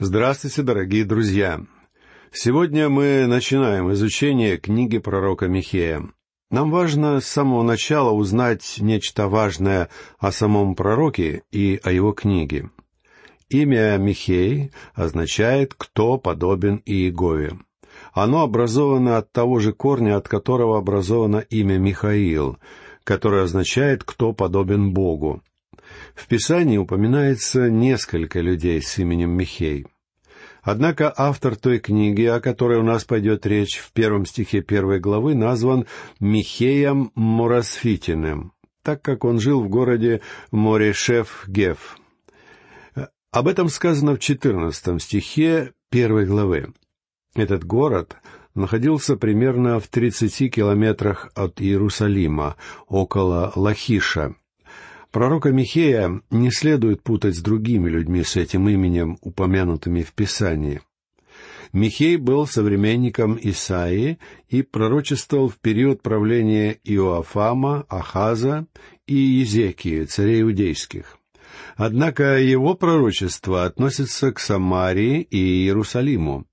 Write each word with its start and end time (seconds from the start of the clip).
Здравствуйте, 0.00 0.62
дорогие 0.62 1.04
друзья! 1.04 1.60
Сегодня 2.30 2.88
мы 2.88 3.26
начинаем 3.26 3.92
изучение 3.94 4.56
книги 4.56 4.98
пророка 4.98 5.48
Михея. 5.48 6.04
Нам 6.52 6.70
важно 6.70 7.20
с 7.20 7.26
самого 7.26 7.64
начала 7.64 8.12
узнать 8.12 8.76
нечто 8.78 9.26
важное 9.26 9.88
о 10.20 10.30
самом 10.30 10.76
пророке 10.76 11.42
и 11.50 11.80
о 11.82 11.90
его 11.90 12.12
книге. 12.12 12.70
Имя 13.48 13.96
Михей 13.96 14.70
означает 14.94 15.74
«кто 15.76 16.16
подобен 16.16 16.80
Иегове». 16.86 17.58
Оно 18.12 18.44
образовано 18.44 19.18
от 19.18 19.32
того 19.32 19.58
же 19.58 19.72
корня, 19.72 20.16
от 20.16 20.28
которого 20.28 20.78
образовано 20.78 21.38
имя 21.38 21.76
Михаил, 21.76 22.58
которое 23.02 23.42
означает 23.42 24.04
«кто 24.04 24.32
подобен 24.32 24.92
Богу». 24.92 25.42
В 26.18 26.26
Писании 26.26 26.78
упоминается 26.78 27.70
несколько 27.70 28.40
людей 28.40 28.82
с 28.82 28.98
именем 28.98 29.30
Михей. 29.30 29.86
Однако 30.62 31.14
автор 31.16 31.54
той 31.54 31.78
книги, 31.78 32.24
о 32.24 32.40
которой 32.40 32.78
у 32.78 32.82
нас 32.82 33.04
пойдет 33.04 33.46
речь 33.46 33.78
в 33.78 33.92
первом 33.92 34.26
стихе 34.26 34.60
первой 34.60 34.98
главы, 34.98 35.36
назван 35.36 35.86
Михеем 36.18 37.12
Мурасфитиным, 37.14 38.52
так 38.82 39.00
как 39.00 39.24
он 39.24 39.38
жил 39.38 39.62
в 39.62 39.68
городе 39.68 40.20
Морешев-Гев. 40.50 41.96
Об 43.30 43.46
этом 43.46 43.68
сказано 43.68 44.16
в 44.16 44.18
четырнадцатом 44.18 44.98
стихе 44.98 45.72
первой 45.88 46.26
главы. 46.26 46.72
Этот 47.36 47.64
город 47.64 48.16
находился 48.56 49.16
примерно 49.16 49.78
в 49.78 49.86
тридцати 49.86 50.50
километрах 50.50 51.30
от 51.36 51.62
Иерусалима, 51.62 52.56
около 52.88 53.52
Лахиша, 53.54 54.34
Пророка 55.10 55.52
Михея 55.52 56.20
не 56.30 56.50
следует 56.50 57.02
путать 57.02 57.36
с 57.36 57.40
другими 57.40 57.88
людьми 57.88 58.22
с 58.22 58.36
этим 58.36 58.68
именем, 58.68 59.18
упомянутыми 59.22 60.02
в 60.02 60.12
Писании. 60.12 60.82
Михей 61.72 62.16
был 62.16 62.46
современником 62.46 63.38
Исаии 63.40 64.18
и 64.48 64.62
пророчествовал 64.62 65.48
в 65.48 65.58
период 65.58 66.02
правления 66.02 66.78
Иоафама, 66.84 67.84
Ахаза 67.88 68.66
и 69.06 69.14
Езекии, 69.14 70.04
царей 70.04 70.42
иудейских. 70.42 71.18
Однако 71.76 72.38
его 72.38 72.74
пророчество 72.74 73.64
относится 73.64 74.32
к 74.32 74.38
Самарии 74.38 75.22
и 75.22 75.64
Иерусалиму. 75.64 76.46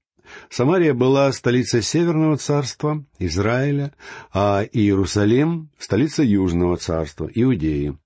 Самария 0.50 0.94
была 0.94 1.31
столицей 1.31 1.81
Северного 1.81 2.38
царства, 2.38 3.06
Израиля, 3.19 3.94
а 4.34 4.64
Иерусалим— 4.64 5.69
столица 5.78 6.23
Южного 6.23 6.78
царства, 6.78 7.30
Иудеи. 7.34 7.97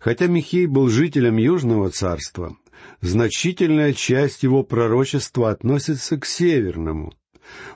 Хотя 0.00 0.26
Михей 0.26 0.66
был 0.66 0.88
жителем 0.88 1.36
Южного 1.36 1.90
царства, 1.90 2.56
значительная 3.00 3.92
часть 3.92 4.42
его 4.42 4.62
пророчества 4.62 5.50
относится 5.50 6.18
к 6.18 6.26
Северному. 6.26 7.12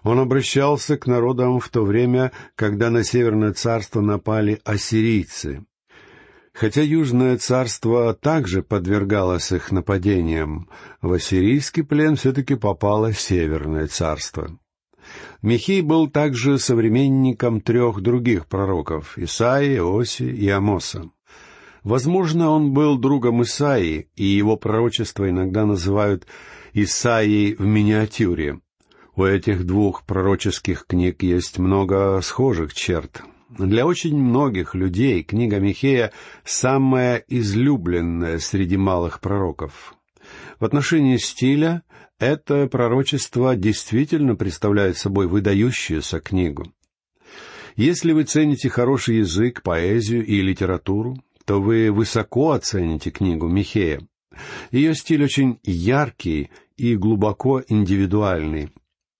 Он 0.02 0.18
обращался 0.18 0.96
к 0.96 1.06
народам 1.06 1.60
в 1.60 1.68
то 1.68 1.84
время, 1.84 2.32
когда 2.54 2.90
на 2.90 3.04
Северное 3.04 3.52
царство 3.52 4.00
напали 4.00 4.60
ассирийцы. 4.64 5.64
Хотя 6.52 6.82
Южное 6.82 7.36
царство 7.36 8.14
также 8.14 8.62
подвергалось 8.62 9.52
их 9.52 9.70
нападениям, 9.70 10.68
в 11.00 11.12
ассирийский 11.12 11.84
плен 11.84 12.16
все-таки 12.16 12.56
попало 12.56 13.12
Северное 13.12 13.86
царство. 13.86 14.58
Михей 15.40 15.82
был 15.82 16.08
также 16.08 16.58
современником 16.58 17.60
трех 17.60 18.00
других 18.00 18.46
пророков— 18.46 19.14
Исаии, 19.18 19.78
Оси 19.78 20.24
и 20.24 20.48
Амоса. 20.48 21.10
Возможно, 21.88 22.50
он 22.50 22.74
был 22.74 22.98
другом 22.98 23.42
Исаии, 23.44 24.10
и 24.14 24.22
его 24.22 24.58
пророчество 24.58 25.30
иногда 25.30 25.64
называют 25.64 26.26
Исаией 26.74 27.54
в 27.54 27.64
миниатюре. 27.64 28.60
У 29.16 29.24
этих 29.24 29.64
двух 29.64 30.04
пророческих 30.04 30.84
книг 30.86 31.22
есть 31.22 31.58
много 31.58 32.20
схожих 32.22 32.74
черт. 32.74 33.22
Для 33.48 33.86
очень 33.86 34.18
многих 34.18 34.74
людей 34.74 35.22
книга 35.22 35.60
Михея 35.60 36.12
самая 36.44 37.24
излюбленная 37.26 38.38
среди 38.38 38.76
малых 38.76 39.22
пророков. 39.22 39.94
В 40.60 40.66
отношении 40.66 41.16
стиля 41.16 41.84
это 42.18 42.66
пророчество 42.66 43.56
действительно 43.56 44.36
представляет 44.36 44.98
собой 44.98 45.26
выдающуюся 45.26 46.20
книгу. 46.20 46.70
Если 47.76 48.12
вы 48.12 48.24
цените 48.24 48.68
хороший 48.68 49.18
язык, 49.18 49.62
поэзию 49.62 50.26
и 50.26 50.42
литературу, 50.42 51.16
то 51.48 51.62
вы 51.62 51.90
высоко 51.90 52.50
оцените 52.50 53.10
книгу 53.10 53.48
Михея. 53.48 54.06
Ее 54.70 54.94
стиль 54.94 55.24
очень 55.24 55.58
яркий 55.62 56.50
и 56.76 56.94
глубоко 56.94 57.62
индивидуальный. 57.66 58.70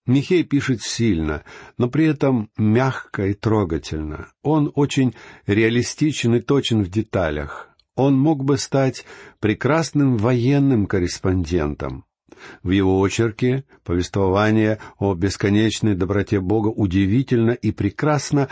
Михей 0.05 0.43
пишет 0.44 0.83
сильно, 0.83 1.43
но 1.78 1.88
при 1.88 2.05
этом 2.05 2.50
мягко 2.59 3.28
и 3.28 3.33
трогательно. 3.33 4.28
Он 4.43 4.71
очень 4.75 5.15
реалистичен 5.47 6.34
и 6.34 6.41
точен 6.41 6.83
в 6.83 6.91
деталях. 6.91 7.71
Он 7.94 8.15
мог 8.19 8.44
бы 8.44 8.59
стать 8.59 9.06
прекрасным 9.41 10.19
военным 10.19 10.84
корреспондентом. 10.87 12.05
В 12.62 12.72
его 12.72 13.03
очерке 13.03 13.65
повествование 13.84 14.81
о 14.99 15.15
бесконечной 15.15 15.94
доброте 15.94 16.41
Бога 16.41 16.69
удивительно 16.69 17.53
и 17.53 17.72
прекрасно 17.72 18.50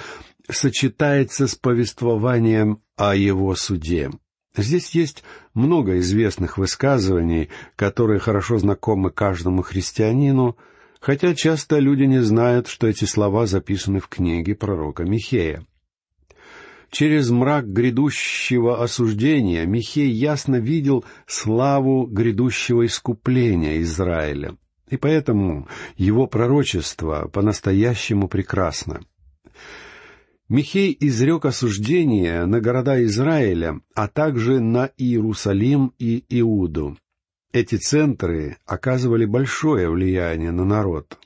сочетается 0.48 1.46
с 1.46 1.54
повествованием 1.56 2.80
о 2.96 3.14
его 3.14 3.54
суде. 3.54 4.10
Здесь 4.56 4.90
есть 4.90 5.22
много 5.52 5.98
известных 5.98 6.56
высказываний, 6.56 7.50
которые 7.76 8.18
хорошо 8.18 8.58
знакомы 8.58 9.10
каждому 9.10 9.62
христианину, 9.62 10.56
хотя 11.00 11.34
часто 11.34 11.78
люди 11.78 12.04
не 12.04 12.22
знают, 12.22 12.66
что 12.66 12.86
эти 12.86 13.04
слова 13.04 13.46
записаны 13.46 14.00
в 14.00 14.08
книге 14.08 14.54
пророка 14.54 15.04
Михея. 15.04 15.66
Через 16.90 17.30
мрак 17.30 17.70
грядущего 17.70 18.82
осуждения 18.82 19.66
Михей 19.66 20.10
ясно 20.10 20.56
видел 20.56 21.04
славу 21.26 22.06
грядущего 22.06 22.86
искупления 22.86 23.82
Израиля, 23.82 24.56
и 24.88 24.96
поэтому 24.96 25.68
его 25.96 26.26
пророчество 26.26 27.28
по-настоящему 27.28 28.28
прекрасно. 28.28 29.00
Михей 30.48 30.96
изрек 31.00 31.44
осуждение 31.44 32.46
на 32.46 32.60
города 32.60 33.02
Израиля, 33.04 33.80
а 33.94 34.06
также 34.06 34.60
на 34.60 34.90
Иерусалим 34.96 35.92
и 35.98 36.24
Иуду. 36.28 36.96
Эти 37.52 37.74
центры 37.76 38.58
оказывали 38.64 39.24
большое 39.24 39.90
влияние 39.90 40.52
на 40.52 40.64
народ. 40.64 41.18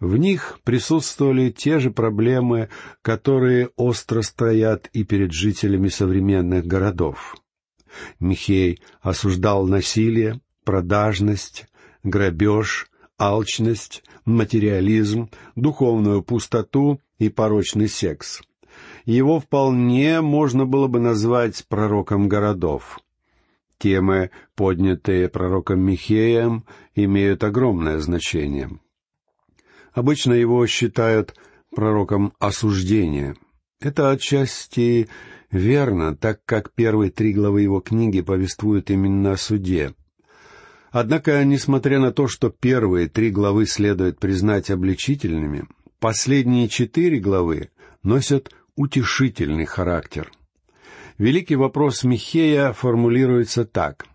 В 0.00 0.16
них 0.16 0.58
присутствовали 0.64 1.50
те 1.50 1.78
же 1.78 1.92
проблемы, 1.92 2.70
которые 3.02 3.68
остро 3.76 4.22
стоят 4.22 4.88
и 4.92 5.04
перед 5.04 5.32
жителями 5.32 5.88
современных 5.88 6.66
городов. 6.66 7.36
Михей 8.18 8.80
осуждал 9.00 9.68
насилие, 9.68 10.40
продажность, 10.64 11.66
грабеж, 12.02 12.88
алчность, 13.16 14.02
материализм, 14.24 15.30
духовную 15.54 16.22
пустоту 16.22 17.00
и 17.20 17.28
порочный 17.28 17.86
секс. 17.86 18.42
Его 19.04 19.38
вполне 19.38 20.20
можно 20.20 20.66
было 20.66 20.88
бы 20.88 20.98
назвать 20.98 21.64
пророком 21.68 22.28
городов. 22.28 22.98
Темы, 23.78 24.30
поднятые 24.56 25.28
пророком 25.28 25.80
Михеем, 25.80 26.64
имеют 26.94 27.44
огромное 27.44 27.98
значение. 27.98 28.70
Обычно 29.92 30.32
его 30.32 30.66
считают 30.66 31.34
пророком 31.74 32.32
осуждения. 32.38 33.36
Это 33.80 34.10
отчасти 34.10 35.08
верно, 35.50 36.16
так 36.16 36.44
как 36.44 36.72
первые 36.72 37.10
три 37.10 37.32
главы 37.32 37.62
его 37.62 37.80
книги 37.80 38.20
повествуют 38.20 38.90
именно 38.90 39.32
о 39.32 39.36
суде. 39.36 39.94
Однако, 40.90 41.42
несмотря 41.44 42.00
на 42.00 42.12
то, 42.12 42.28
что 42.28 42.50
первые 42.50 43.08
три 43.08 43.30
главы 43.30 43.66
следует 43.66 44.18
признать 44.18 44.70
обличительными, 44.70 45.66
последние 46.00 46.68
четыре 46.68 47.20
главы 47.20 47.70
носят 48.02 48.50
утешительный 48.74 49.66
характер. 49.66 50.32
Великий 51.18 51.56
вопрос 51.56 52.02
Михея 52.02 52.72
формулируется 52.72 53.64
так. 53.66 54.06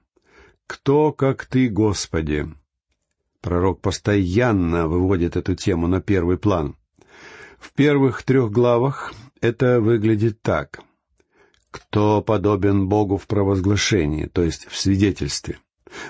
«Кто, 0.67 1.13
как 1.13 1.45
Ты, 1.45 1.69
Господи?» 1.69 2.47
Пророк 3.41 3.79
постоянно 3.81 4.87
выводит 4.87 5.37
эту 5.37 5.55
тему 5.55 5.85
на 5.85 6.01
первый 6.01 6.39
план. 6.39 6.75
В 7.59 7.71
первых 7.73 8.23
трех 8.23 8.51
главах 8.51 9.13
это 9.39 9.79
выглядит 9.79 10.41
так. 10.41 10.81
«Кто 11.69 12.23
подобен 12.23 12.87
Богу 12.87 13.17
в 13.17 13.27
провозглашении, 13.27 14.25
то 14.25 14.43
есть 14.43 14.67
в 14.67 14.77
свидетельстве?» 14.77 15.59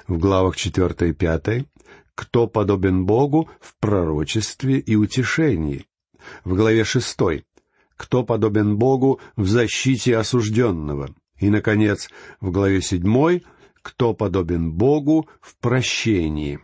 В 0.07 0.17
главах 0.17 0.55
четвертой 0.55 1.09
и 1.09 1.13
пятой 1.13 1.67
«Кто 2.15 2.47
подобен 2.47 3.05
Богу 3.05 3.49
в 3.59 3.75
пророчестве 3.79 4.79
и 4.79 4.95
утешении?» 4.95 5.85
В 6.43 6.55
главе 6.55 6.83
шестой 6.83 7.45
«Кто 7.97 8.23
подобен 8.23 8.77
Богу 8.77 9.19
в 9.35 9.47
защите 9.47 10.17
осужденного?» 10.17 11.13
И, 11.39 11.49
наконец, 11.49 12.09
в 12.39 12.51
главе 12.51 12.81
седьмой 12.81 13.43
«Кто 13.81 14.13
подобен 14.13 14.71
Богу 14.71 15.29
в 15.41 15.57
прощении?» 15.57 16.59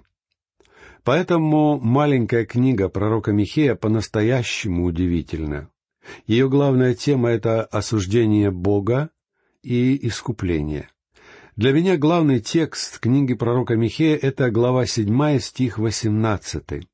Поэтому 1.03 1.79
маленькая 1.79 2.45
книга 2.45 2.87
пророка 2.87 3.31
Михея 3.31 3.75
по-настоящему 3.75 4.85
удивительна. 4.85 5.69
Ее 6.27 6.47
главная 6.47 6.93
тема— 6.93 7.29
это 7.31 7.63
осуждение 7.63 8.51
Бога 8.51 9.09
и 9.63 10.07
искупление. 10.07 10.89
Для 11.61 11.73
меня 11.73 11.95
главный 11.95 12.39
текст 12.39 12.97
книги 12.97 13.35
пророка 13.35 13.75
Михея— 13.75 14.17
это 14.23 14.49
глава 14.49 14.87
7, 14.87 15.37
стих 15.37 15.77
18. 15.77 16.87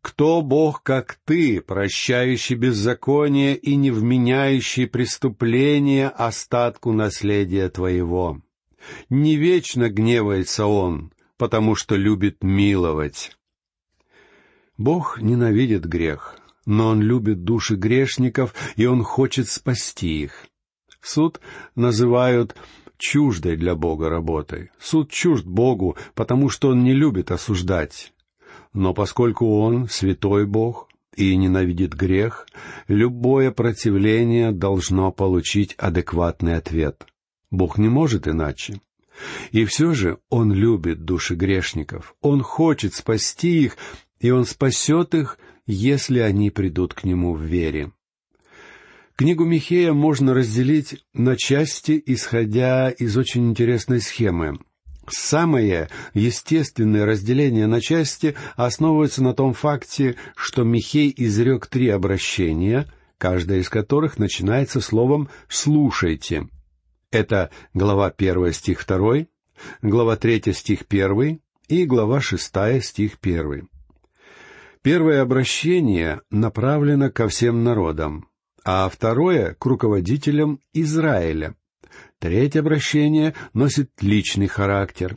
«Кто 0.00 0.40
Бог, 0.40 0.82
как 0.82 1.18
ты, 1.26 1.60
прощающий 1.60 2.54
беззаконие 2.56 3.54
и 3.54 3.76
не 3.76 3.90
вменяющий 3.90 4.86
преступление 4.86 6.08
остатку 6.08 6.92
наследия 6.92 7.68
твоего? 7.68 8.40
Не 9.10 9.36
вечно 9.36 9.90
гневается 9.90 10.64
он, 10.64 11.12
потому 11.36 11.74
что 11.74 11.96
любит 11.96 12.42
миловать». 12.42 13.36
Бог 14.78 15.20
ненавидит 15.20 15.84
грех, 15.84 16.38
но 16.64 16.88
Он 16.88 17.02
любит 17.02 17.44
души 17.44 17.74
грешников, 17.74 18.54
и 18.76 18.86
Он 18.86 19.02
хочет 19.02 19.50
спасти 19.50 20.22
их. 20.22 20.46
Суд 21.02 21.40
называют 21.74 22.56
чуждой 23.04 23.56
для 23.56 23.74
Бога 23.74 24.08
работой. 24.08 24.70
Суд 24.80 25.10
чужд 25.10 25.44
Богу, 25.44 25.96
потому 26.14 26.48
что 26.48 26.70
Он 26.70 26.82
не 26.82 26.94
любит 26.94 27.30
осуждать. 27.30 28.14
Но 28.72 28.94
поскольку 28.94 29.60
Он 29.60 29.88
святой 29.88 30.46
Бог 30.46 30.88
и 31.14 31.36
ненавидит 31.36 31.92
грех, 31.92 32.46
любое 32.88 33.50
противление 33.50 34.52
должно 34.52 35.12
получить 35.12 35.74
адекватный 35.76 36.56
ответ. 36.56 37.06
Бог 37.50 37.76
не 37.76 37.90
может 37.90 38.26
иначе. 38.26 38.80
И 39.52 39.66
все 39.66 39.92
же 39.92 40.18
Он 40.30 40.50
любит 40.52 41.04
души 41.04 41.34
грешников, 41.34 42.14
Он 42.22 42.40
хочет 42.40 42.94
спасти 42.94 43.64
их, 43.64 43.76
и 44.18 44.30
Он 44.30 44.46
спасет 44.46 45.14
их, 45.14 45.38
если 45.66 46.20
они 46.20 46.50
придут 46.50 46.94
к 46.94 47.04
Нему 47.04 47.34
в 47.34 47.42
вере. 47.42 47.92
Книгу 49.16 49.44
Михея 49.44 49.92
можно 49.92 50.34
разделить 50.34 51.04
на 51.12 51.36
части, 51.36 52.02
исходя 52.04 52.90
из 52.90 53.16
очень 53.16 53.48
интересной 53.48 54.00
схемы. 54.00 54.58
Самое 55.08 55.88
естественное 56.14 57.06
разделение 57.06 57.68
на 57.68 57.80
части 57.80 58.34
основывается 58.56 59.22
на 59.22 59.32
том 59.32 59.52
факте, 59.52 60.16
что 60.34 60.64
Михей 60.64 61.14
изрек 61.16 61.68
три 61.68 61.90
обращения, 61.90 62.88
каждое 63.16 63.60
из 63.60 63.68
которых 63.68 64.18
начинается 64.18 64.80
словом 64.80 65.28
«слушайте». 65.48 66.48
Это 67.12 67.50
глава 67.72 68.12
1 68.16 68.52
стих 68.52 68.84
2, 68.84 69.26
глава 69.82 70.16
3 70.16 70.52
стих 70.52 70.80
1 70.88 71.40
и 71.68 71.84
глава 71.84 72.20
6 72.20 72.82
стих 72.82 73.12
1. 73.22 73.68
Первое 74.82 75.22
обращение 75.22 76.20
направлено 76.30 77.10
ко 77.10 77.28
всем 77.28 77.62
народам, 77.62 78.26
а 78.64 78.88
второе— 78.88 79.54
к 79.58 79.66
руководителям 79.66 80.60
Израиля. 80.72 81.54
Третье 82.18 82.60
обращение 82.60 83.34
носит 83.52 83.90
личный 84.00 84.46
характер. 84.46 85.16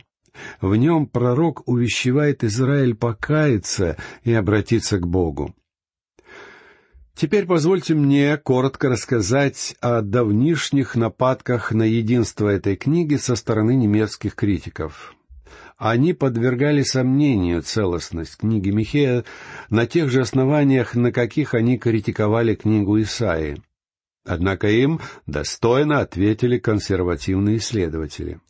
В 0.60 0.76
нем 0.76 1.06
пророк 1.06 1.66
увещевает 1.66 2.44
Израиль 2.44 2.94
покаяться 2.94 3.96
и 4.22 4.32
обратиться 4.32 4.98
к 4.98 5.06
Богу. 5.06 5.54
Теперь 7.14 7.46
позвольте 7.46 7.94
мне 7.94 8.36
коротко 8.36 8.88
рассказать 8.88 9.74
о 9.80 10.02
давнишних 10.02 10.94
нападках 10.94 11.72
на 11.72 11.82
единство 11.82 12.48
этой 12.48 12.76
книги 12.76 13.16
со 13.16 13.34
стороны 13.34 13.74
немецких 13.74 14.36
критиков. 14.36 15.17
Они 15.78 16.12
подвергали 16.12 16.82
сомнению 16.82 17.62
целостность 17.62 18.38
книги 18.38 18.70
Михея 18.70 19.24
на 19.70 19.86
тех 19.86 20.10
же 20.10 20.22
основаниях, 20.22 20.96
на 20.96 21.12
каких 21.12 21.54
они 21.54 21.78
критиковали 21.78 22.56
книгу 22.56 23.00
Исаии. 23.00 23.62
Однако 24.26 24.68
им 24.68 25.00
достойно 25.26 26.00
ответили 26.00 26.58
консервативные 26.58 27.58
исследователи. 27.58 28.40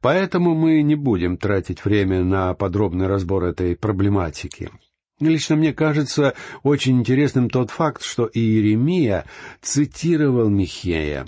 Поэтому 0.00 0.54
мы 0.54 0.80
не 0.80 0.94
будем 0.94 1.36
тратить 1.36 1.84
время 1.84 2.24
на 2.24 2.54
подробный 2.54 3.06
разбор 3.06 3.44
этой 3.44 3.76
проблематики. 3.76 4.70
Лично 5.20 5.56
мне 5.56 5.74
кажется 5.74 6.34
очень 6.62 6.98
интересным 6.98 7.50
тот 7.50 7.70
факт, 7.70 8.02
что 8.02 8.28
Иеремия 8.32 9.26
цитировал 9.60 10.48
Михея, 10.48 11.26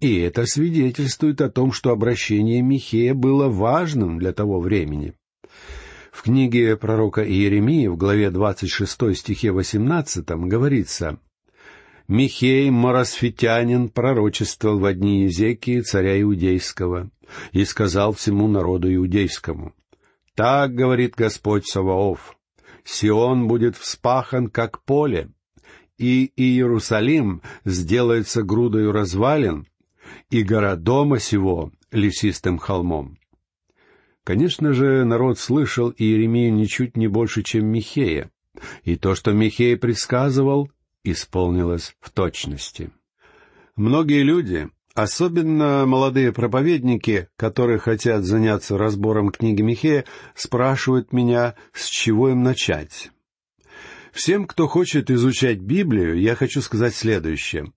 и 0.00 0.18
это 0.20 0.46
свидетельствует 0.46 1.40
о 1.40 1.50
том, 1.50 1.72
что 1.72 1.90
обращение 1.90 2.62
Михея 2.62 3.14
было 3.14 3.48
важным 3.48 4.18
для 4.18 4.32
того 4.32 4.58
времени. 4.60 5.14
В 6.10 6.22
книге 6.22 6.76
пророка 6.76 7.22
Иеремии 7.22 7.86
в 7.86 7.96
главе 7.96 8.30
26 8.30 9.16
стихе 9.16 9.52
18 9.52 10.26
говорится 10.30 11.18
«Михей, 12.08 12.70
Моросфитянин, 12.70 13.88
пророчествовал 13.88 14.78
в 14.78 14.94
дни 14.94 15.24
Езекии, 15.24 15.80
царя 15.80 16.20
Иудейского, 16.20 17.10
и 17.52 17.64
сказал 17.64 18.12
всему 18.12 18.48
народу 18.48 18.92
иудейскому, 18.92 19.74
«Так,— 20.34 20.74
говорит 20.74 21.14
Господь 21.14 21.66
Саваоф,— 21.66 22.36
Сион 22.84 23.46
будет 23.46 23.76
вспахан, 23.76 24.48
как 24.48 24.82
поле, 24.84 25.30
и 25.98 26.32
Иерусалим 26.34 27.42
сделается 27.64 28.42
грудою 28.42 28.90
развалин, 28.90 29.66
и 30.30 30.42
гора 30.42 30.76
дома 30.76 31.18
сего 31.18 31.72
лесистым 31.90 32.58
холмом. 32.58 33.18
Конечно 34.24 34.72
же, 34.72 35.04
народ 35.04 35.38
слышал 35.38 35.90
Иеремию 35.96 36.52
ничуть 36.52 36.96
не 36.96 37.08
больше, 37.08 37.42
чем 37.42 37.66
Михея, 37.66 38.30
и 38.84 38.96
то, 38.96 39.14
что 39.14 39.32
Михей 39.32 39.76
предсказывал, 39.76 40.70
исполнилось 41.04 41.94
в 42.00 42.10
точности. 42.10 42.90
Многие 43.76 44.22
люди, 44.22 44.68
особенно 44.94 45.86
молодые 45.86 46.32
проповедники, 46.32 47.28
которые 47.36 47.78
хотят 47.78 48.24
заняться 48.24 48.76
разбором 48.76 49.30
книги 49.30 49.62
Михея, 49.62 50.04
спрашивают 50.34 51.12
меня, 51.12 51.54
с 51.72 51.86
чего 51.86 52.28
им 52.30 52.42
начать. 52.42 53.10
Всем, 54.12 54.46
кто 54.46 54.66
хочет 54.66 55.10
изучать 55.10 55.60
Библию, 55.60 56.20
я 56.20 56.34
хочу 56.34 56.60
сказать 56.60 56.94
следующее. 56.94 57.72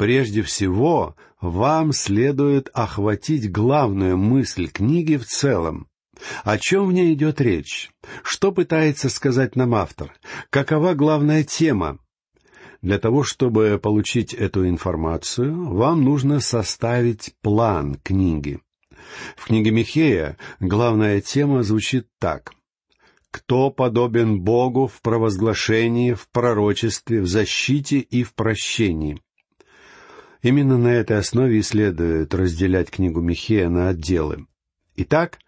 Прежде 0.00 0.40
всего, 0.40 1.14
вам 1.42 1.92
следует 1.92 2.70
охватить 2.72 3.52
главную 3.52 4.16
мысль 4.16 4.66
книги 4.66 5.18
в 5.18 5.26
целом. 5.26 5.88
О 6.42 6.56
чем 6.56 6.86
в 6.86 6.92
ней 6.94 7.12
идет 7.12 7.38
речь? 7.38 7.90
Что 8.22 8.50
пытается 8.50 9.10
сказать 9.10 9.56
нам 9.56 9.74
автор? 9.74 10.14
Какова 10.48 10.94
главная 10.94 11.44
тема? 11.44 11.98
Для 12.80 12.98
того, 12.98 13.24
чтобы 13.24 13.78
получить 13.78 14.32
эту 14.32 14.66
информацию, 14.66 15.68
вам 15.68 16.02
нужно 16.02 16.40
составить 16.40 17.34
план 17.42 17.96
книги. 17.96 18.58
В 19.36 19.48
книге 19.48 19.70
Михея 19.70 20.38
главная 20.60 21.20
тема 21.20 21.62
звучит 21.62 22.08
так. 22.18 22.54
«Кто 23.30 23.68
подобен 23.70 24.40
Богу 24.40 24.86
в 24.86 25.02
провозглашении, 25.02 26.14
в 26.14 26.26
пророчестве, 26.30 27.20
в 27.20 27.26
защите 27.26 27.98
и 27.98 28.22
в 28.22 28.32
прощении?» 28.32 29.20
Именно 30.42 30.78
на 30.78 30.88
этой 30.88 31.18
основе 31.18 31.58
и 31.58 31.62
следует 31.62 32.34
разделять 32.34 32.90
книгу 32.90 33.20
Михея 33.20 33.68
на 33.68 33.88
отделы. 33.88 34.46
Итак, 34.96 35.38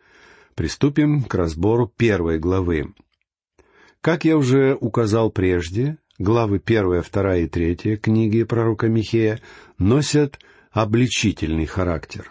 приступим 0.55 1.23
к 1.23 1.35
разбору 1.35 1.87
первой 1.87 2.39
главы. 2.39 2.95
Как 4.03 4.25
я 4.25 4.37
уже 4.37 4.77
указал 4.79 5.31
прежде, 5.31 5.99
главы 6.19 6.59
первая, 6.59 7.03
вторая 7.03 7.43
и 7.43 7.49
третья 7.49 7.97
книги 7.97 8.43
пророка 8.43 8.89
Михея 8.89 9.41
носят 9.79 10.39
обличительный 10.71 11.67
характер. 11.67 12.31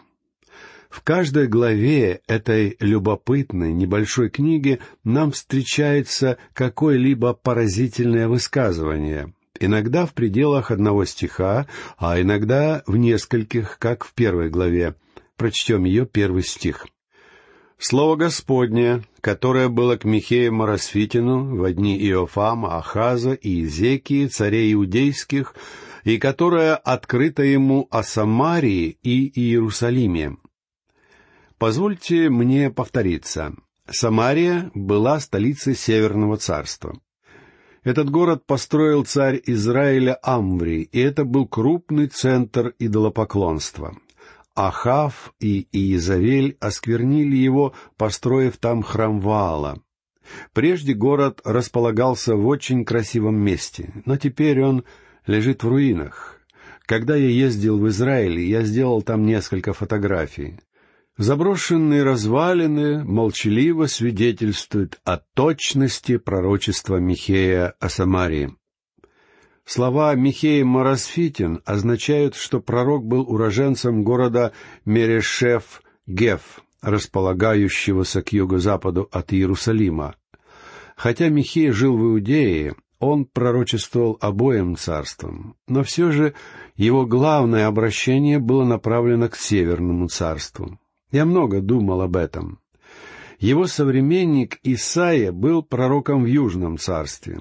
В 0.90 1.02
каждой 1.02 1.48
главе 1.48 2.22
этой 2.28 2.76
любопытной 2.80 3.72
небольшой 3.72 4.30
книги 4.30 4.80
нам 5.06 5.32
встречается 5.32 6.38
какое-либо 6.54 7.34
поразительное 7.34 8.28
высказывание, 8.28 9.34
иногда 9.64 10.06
в 10.06 10.14
пределах 10.14 10.72
одного 10.72 11.06
стиха, 11.06 11.68
а 11.98 12.20
иногда 12.20 12.84
в 12.88 12.98
нескольких, 12.98 13.78
как 13.80 14.04
в 14.04 14.14
первой 14.14 14.50
главе. 14.50 14.96
Прочтем 15.38 15.86
ее 15.86 16.06
первый 16.06 16.44
стих. 16.44 16.88
Слово 17.78 18.16
Господне, 18.16 19.04
которое 19.22 19.68
было 19.68 19.96
к 19.98 20.06
Михею 20.06 20.54
Моросфитину 20.54 21.56
в 21.56 21.74
дни 21.74 21.98
Иофама, 21.98 22.78
Ахаза 22.78 23.34
и 23.34 23.64
Изекии, 23.64 24.28
царей 24.28 24.74
иудейских, 24.74 25.56
и 26.04 26.20
которое 26.20 26.76
открыто 26.76 27.42
ему 27.42 27.88
о 27.90 28.04
Самарии 28.04 29.00
и 29.02 29.32
Иерусалиме. 29.40 30.38
Позвольте 31.58 32.30
мне 32.30 32.70
повториться. 32.70 33.56
Самария 33.90 34.72
была 34.74 35.20
столицей 35.20 35.76
Северного 35.76 36.38
царства. 36.38 37.00
Этот 37.84 38.12
город 38.12 38.46
построил 38.46 39.06
царь 39.06 39.42
Израиля 39.48 40.20
Амври, 40.22 40.84
и 40.84 41.00
это 41.00 41.26
был 41.26 41.48
крупный 41.48 42.08
центр 42.08 42.76
идолопоклонства. 42.78 43.98
Ахав 44.56 45.34
и 45.40 45.68
Иезавель 45.72 46.58
осквернили 46.60 47.36
его, 47.36 47.74
построив 47.98 48.58
там 48.58 48.84
храм 48.84 49.20
Ваала. 49.20 49.82
Прежде 50.54 50.94
город 50.94 51.42
располагался 51.44 52.36
в 52.36 52.46
очень 52.46 52.86
красивом 52.86 53.38
месте, 53.38 53.92
но 54.06 54.16
теперь 54.16 54.62
он 54.62 54.84
лежит 55.26 55.64
в 55.64 55.68
руинах. 55.68 56.40
Когда 56.86 57.16
я 57.16 57.30
ездил 57.30 57.80
в 57.80 57.88
Израиль, 57.88 58.42
я 58.42 58.62
сделал 58.62 59.02
там 59.02 59.26
несколько 59.26 59.74
фотографий. 59.74 60.60
Заброшенные 61.22 62.02
развалины 62.02 63.04
молчаливо 63.04 63.86
свидетельствуют 63.86 65.00
о 65.04 65.18
точности 65.18 66.18
пророчества 66.18 66.96
Михея 66.96 67.76
о 67.80 67.90
Самарии. 67.90 68.56
Слова 69.64 70.16
Михея 70.16 70.66
Марасфитин 70.66 71.62
означают, 71.64 72.34
что 72.34 72.60
пророк 72.60 73.06
был 73.06 73.30
уроженцем 73.30 74.04
города 74.04 74.52
Мерешев-Геф, 74.86 76.64
располагающегося 76.82 78.24
к 78.24 78.34
юго-западу 78.34 79.08
от 79.12 79.32
Иерусалима. 79.32 80.16
Хотя 80.96 81.30
Михей 81.30 81.70
жил 81.70 81.98
в 81.98 82.02
Иудее, 82.02 82.74
он 82.98 83.26
пророчествовал 83.26 84.18
обоим 84.22 84.76
царствам, 84.76 85.56
но 85.68 85.84
все 85.84 86.10
же 86.10 86.34
его 86.76 87.06
главное 87.06 87.68
обращение 87.68 88.40
было 88.40 88.64
направлено 88.64 89.30
к 89.30 89.36
Северному 89.36 90.08
царству. 90.08 90.80
Я 91.12 91.26
много 91.26 91.62
думал 91.62 92.02
об 92.02 92.16
этом. 92.16 92.60
Его 93.40 93.68
современник 93.68 94.60
Исаия 94.64 95.32
был 95.32 95.64
пророком 95.64 96.24
в 96.24 96.28
Южном 96.28 96.78
царстве, 96.78 97.40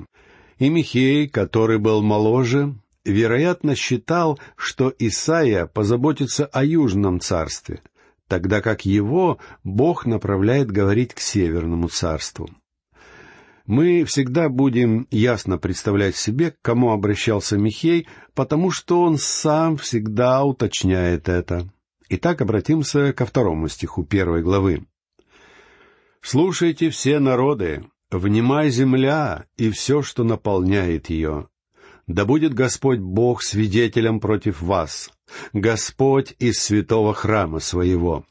и 0.59 0.69
Михей, 0.69 1.29
который 1.29 1.79
был 1.79 2.03
моложе, 2.03 2.75
вероятно, 3.05 3.75
считал, 3.75 4.39
что 4.57 4.93
Исаия 4.99 5.67
позаботится 5.67 6.47
о 6.47 6.65
Южном 6.65 7.21
царстве, 7.21 7.83
тогда 8.29 8.63
как 8.63 8.87
его 8.87 9.39
Бог 9.63 10.07
направляет 10.07 10.71
говорить 10.71 11.15
к 11.15 11.21
Северному 11.21 11.89
царству. 11.89 12.49
Мы 13.67 14.05
всегда 14.05 14.49
будем 14.49 15.07
ясно 15.11 15.59
представлять 15.59 16.17
себе, 16.17 16.51
к 16.51 16.61
кому 16.61 16.91
обращался 16.91 17.57
Михей, 17.57 18.09
потому 18.35 18.71
что 18.71 19.03
он 19.03 19.17
сам 19.17 19.77
всегда 19.77 20.45
уточняет 20.45 21.29
это. 21.29 21.69
Итак, 22.13 22.41
обратимся 22.41 23.13
ко 23.13 23.25
второму 23.25 23.69
стиху 23.69 24.05
первой 24.05 24.43
главы. 24.43 24.85
«Слушайте 26.21 26.91
все 26.91 27.21
народы, 27.21 27.85
внимай 28.11 28.69
земля 28.71 29.47
и 29.57 29.71
все, 29.71 30.03
что 30.03 30.25
наполняет 30.25 31.09
ее. 31.09 31.49
Да 32.09 32.25
будет 32.25 32.53
Господь 32.53 32.99
Бог 32.99 33.43
свидетелем 33.43 34.19
против 34.19 34.61
вас, 34.61 35.13
Господь 35.53 36.35
из 36.41 36.59
святого 36.61 37.15
храма 37.15 37.61
своего». 37.61 38.27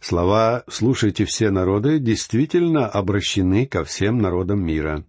Слова 0.00 0.64
«слушайте 0.68 1.26
все 1.26 1.50
народы» 1.50 2.00
действительно 2.00 2.88
обращены 2.88 3.64
ко 3.66 3.84
всем 3.84 4.18
народам 4.18 4.60
мира. 4.60 5.04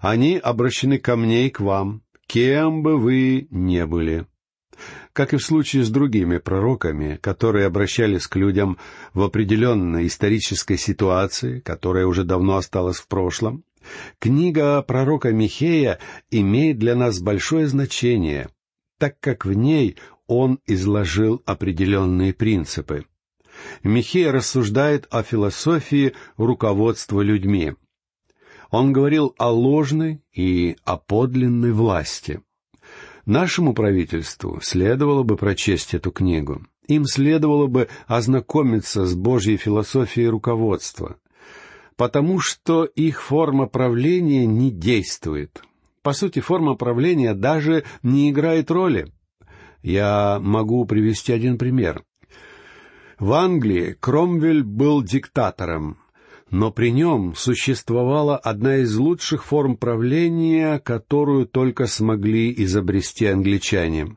Они 0.00 0.38
обращены 0.38 1.00
ко 1.00 1.16
мне 1.16 1.48
и 1.48 1.50
к 1.50 1.58
вам, 1.58 2.02
кем 2.28 2.84
бы 2.84 2.96
вы 2.96 3.48
не 3.50 3.86
были. 3.86 4.26
Как 5.16 5.32
и 5.32 5.38
в 5.38 5.42
случае 5.42 5.82
с 5.82 5.88
другими 5.88 6.36
пророками, 6.36 7.18
которые 7.22 7.64
обращались 7.64 8.26
к 8.26 8.36
людям 8.36 8.76
в 9.14 9.22
определенной 9.22 10.08
исторической 10.08 10.76
ситуации, 10.76 11.60
которая 11.60 12.06
уже 12.06 12.22
давно 12.22 12.58
осталась 12.58 12.98
в 12.98 13.08
прошлом, 13.08 13.64
книга 14.18 14.82
пророка 14.82 15.32
Михея 15.32 16.00
имеет 16.30 16.78
для 16.78 16.94
нас 16.94 17.18
большое 17.20 17.66
значение, 17.66 18.50
так 18.98 19.18
как 19.18 19.46
в 19.46 19.54
ней 19.54 19.96
он 20.26 20.58
изложил 20.66 21.42
определенные 21.46 22.34
принципы. 22.34 23.06
Михей 23.82 24.30
рассуждает 24.30 25.06
о 25.10 25.22
философии 25.22 26.12
руководства 26.36 27.22
людьми. 27.22 27.72
Он 28.70 28.92
говорил 28.92 29.34
о 29.38 29.50
ложной 29.50 30.22
и 30.34 30.76
о 30.84 30.98
подлинной 30.98 31.72
власти. 31.72 32.42
Нашему 33.26 33.74
правительству 33.74 34.60
следовало 34.62 35.24
бы 35.24 35.36
прочесть 35.36 35.94
эту 35.94 36.12
книгу. 36.12 36.64
Им 36.86 37.06
следовало 37.06 37.66
бы 37.66 37.88
ознакомиться 38.06 39.04
с 39.04 39.16
Божьей 39.16 39.56
философией 39.56 40.28
руководства, 40.28 41.16
потому 41.96 42.38
что 42.38 42.84
их 42.84 43.20
форма 43.20 43.66
правления 43.66 44.46
не 44.46 44.70
действует. 44.70 45.64
По 46.02 46.12
сути, 46.12 46.38
форма 46.38 46.76
правления 46.76 47.34
даже 47.34 47.82
не 48.04 48.30
играет 48.30 48.70
роли. 48.70 49.12
Я 49.82 50.38
могу 50.40 50.84
привести 50.84 51.32
один 51.32 51.58
пример. 51.58 52.04
В 53.18 53.32
Англии 53.32 53.96
Кромвель 53.98 54.62
был 54.62 55.02
диктатором, 55.02 55.98
но 56.50 56.70
при 56.70 56.90
нем 56.90 57.34
существовала 57.34 58.36
одна 58.36 58.78
из 58.78 58.96
лучших 58.96 59.44
форм 59.44 59.76
правления, 59.76 60.78
которую 60.78 61.46
только 61.46 61.86
смогли 61.86 62.54
изобрести 62.56 63.26
англичане. 63.26 64.16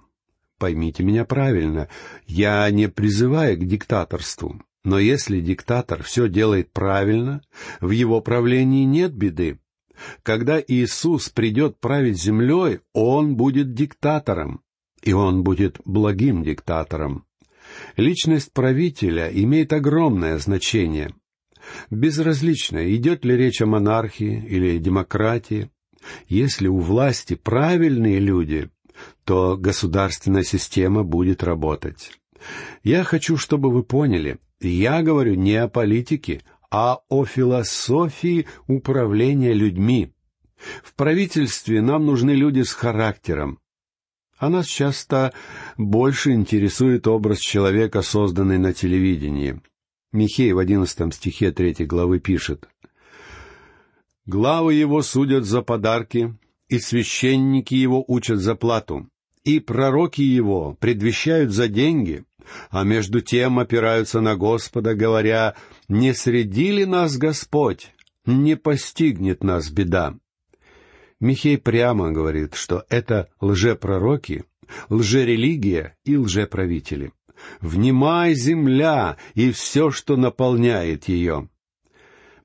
Поймите 0.58 1.04
меня 1.04 1.26
правильно, 1.26 1.88
я 2.28 2.70
не 2.70 2.90
призываю 2.90 3.58
к 3.58 3.66
диктаторству, 3.66 4.62
но 4.84 5.00
если 5.00 5.40
диктатор 5.40 6.04
все 6.04 6.28
делает 6.28 6.72
правильно, 6.72 7.42
в 7.80 7.92
его 7.92 8.22
правлении 8.22 8.84
нет 8.84 9.14
беды. 9.14 9.60
Когда 10.24 10.62
Иисус 10.66 11.30
придет 11.30 11.80
править 11.80 12.22
землей, 12.22 12.80
Он 12.94 13.36
будет 13.36 13.74
диктатором, 13.74 14.62
и 15.02 15.14
Он 15.14 15.44
будет 15.44 15.80
благим 15.86 16.44
диктатором. 16.44 17.26
Личность 17.98 18.52
правителя 18.54 19.30
имеет 19.32 19.74
огромное 19.74 20.38
значение. 20.38 21.14
Безразлично, 21.90 22.94
идет 22.96 23.26
ли 23.26 23.36
речь 23.36 23.62
о 23.62 23.66
монархии 23.66 24.46
или 24.48 24.78
демократии. 24.78 25.70
Если 26.28 26.68
у 26.68 26.80
власти 26.80 27.36
правильные 27.36 28.20
люди, 28.20 28.70
то 29.26 29.58
государственная 29.58 30.44
система 30.44 31.04
будет 31.04 31.44
работать. 31.44 32.12
Я 32.84 33.04
хочу, 33.04 33.38
чтобы 33.38 33.72
вы 33.72 33.84
поняли, 33.84 34.40
я 34.62 35.02
говорю 35.02 35.36
не 35.36 35.56
о 35.56 35.68
политике, 35.68 36.42
а 36.72 37.00
о 37.10 37.26
философии 37.26 38.46
управления 38.68 39.54
людьми. 39.54 40.14
В 40.84 40.94
правительстве 40.94 41.82
нам 41.82 42.06
нужны 42.06 42.32
люди 42.32 42.62
с 42.62 42.74
характером. 42.74 43.60
А 44.38 44.50
нас 44.50 44.68
часто 44.68 45.34
больше 45.78 46.32
интересует 46.32 47.08
образ 47.08 47.40
человека, 47.40 48.02
созданный 48.02 48.58
на 48.58 48.74
телевидении. 48.74 49.62
Михей 50.12 50.54
в 50.54 50.58
одиннадцатом 50.58 51.12
стихе 51.12 51.52
третьей 51.52 51.86
главы 51.86 52.20
пишет. 52.20 52.68
«Главы 54.26 54.74
его 54.74 55.02
судят 55.02 55.46
за 55.46 55.62
подарки, 55.62 56.36
и 56.68 56.80
священники 56.80 57.76
его 57.76 58.04
учат 58.08 58.40
за 58.40 58.56
плату, 58.56 59.10
и 59.44 59.60
пророки 59.60 60.22
его 60.22 60.76
предвещают 60.80 61.52
за 61.52 61.68
деньги, 61.68 62.24
а 62.70 62.84
между 62.84 63.22
тем 63.22 63.60
опираются 63.60 64.22
на 64.22 64.36
Господа, 64.36 64.96
говоря, 64.96 65.56
«Не 65.88 66.14
среди 66.14 66.72
ли 66.72 66.86
нас 66.86 67.18
Господь? 67.18 67.94
Не 68.26 68.56
постигнет 68.56 69.44
нас 69.44 69.70
беда». 69.70 70.16
Михей 71.20 71.58
прямо 71.58 72.12
говорит, 72.12 72.56
что 72.56 72.86
это 72.90 73.30
лжепророки, 73.42 74.46
лжерелигия 74.90 75.98
и 76.06 76.18
лжеправители. 76.18 77.12
«Внимай, 77.62 78.34
земля, 78.34 79.18
и 79.34 79.52
все, 79.52 79.92
что 79.92 80.18
наполняет 80.18 81.08
ее». 81.08 81.50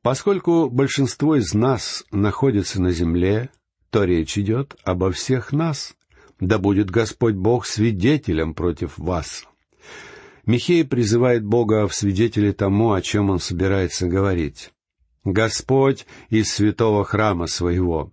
Поскольку 0.03 0.69
большинство 0.69 1.37
из 1.37 1.55
нас 1.55 2.05
находится 2.11 2.83
на 2.83 2.91
земле, 2.91 3.49
то 3.91 4.05
речь 4.05 4.37
идет 4.37 4.77
обо 4.85 5.11
всех 5.13 5.53
нас. 5.53 5.95
Да 6.41 6.59
будет 6.59 6.91
Господь 6.91 7.37
Бог 7.37 7.65
свидетелем 7.65 8.55
против 8.55 8.99
вас. 8.99 9.47
Михей 10.45 10.85
призывает 10.85 11.43
Бога 11.45 11.87
в 11.89 11.95
свидетели 11.95 12.53
тому, 12.53 12.93
о 12.93 13.01
чем 13.01 13.31
он 13.31 13.39
собирается 13.39 14.07
говорить. 14.07 14.73
Господь 15.25 16.07
из 16.29 16.53
святого 16.53 17.05
храма 17.05 17.47
своего. 17.47 18.13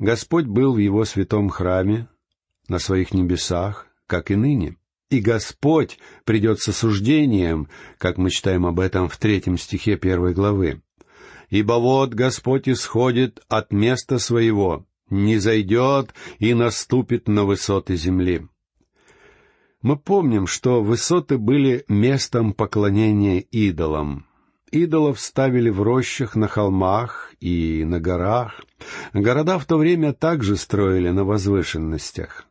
Господь 0.00 0.46
был 0.46 0.74
в 0.74 0.78
его 0.78 1.04
святом 1.04 1.48
храме, 1.48 2.08
на 2.66 2.78
своих 2.78 3.14
небесах, 3.14 3.86
как 4.06 4.30
и 4.32 4.36
ныне. 4.36 4.77
И 5.10 5.20
Господь 5.20 5.98
придет 6.24 6.60
с 6.60 6.68
осуждением, 6.68 7.68
как 7.96 8.18
мы 8.18 8.30
читаем 8.30 8.66
об 8.66 8.78
этом 8.78 9.08
в 9.08 9.16
третьем 9.16 9.56
стихе 9.56 9.96
первой 9.96 10.34
главы. 10.34 10.82
«Ибо 11.48 11.74
вот 11.74 12.12
Господь 12.12 12.68
исходит 12.68 13.42
от 13.48 13.72
места 13.72 14.18
своего, 14.18 14.86
не 15.08 15.38
зайдет 15.38 16.12
и 16.38 16.52
наступит 16.52 17.26
на 17.26 17.44
высоты 17.44 17.96
земли». 17.96 18.46
Мы 19.80 19.96
помним, 19.96 20.46
что 20.46 20.82
высоты 20.82 21.38
были 21.38 21.84
местом 21.88 22.52
поклонения 22.52 23.38
идолам. 23.38 24.26
Идолов 24.72 25.20
ставили 25.20 25.70
в 25.70 25.80
рощах, 25.82 26.34
на 26.34 26.48
холмах 26.48 27.32
и 27.40 27.84
на 27.86 28.00
горах. 28.00 28.60
Города 29.14 29.58
в 29.58 29.64
то 29.64 29.78
время 29.78 30.12
также 30.12 30.56
строили 30.56 31.08
на 31.10 31.24
возвышенностях. 31.24 32.46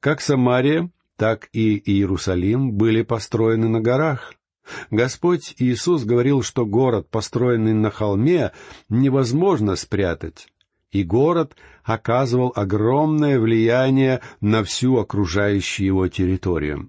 Как 0.00 0.20
Самария, 0.20 0.90
так 1.18 1.48
и 1.52 1.76
Иерусалим 1.84 2.72
были 2.72 3.02
построены 3.02 3.68
на 3.68 3.80
горах. 3.80 4.34
Господь 4.92 5.54
Иисус 5.58 6.04
говорил, 6.04 6.42
что 6.42 6.64
город, 6.64 7.08
построенный 7.10 7.74
на 7.74 7.90
холме, 7.90 8.52
невозможно 8.88 9.74
спрятать, 9.74 10.46
и 10.92 11.02
город 11.02 11.56
оказывал 11.82 12.52
огромное 12.54 13.40
влияние 13.40 14.20
на 14.40 14.62
всю 14.62 14.96
окружающую 14.98 15.86
его 15.86 16.06
территорию. 16.06 16.88